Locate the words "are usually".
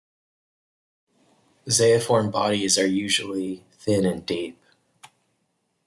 2.79-3.63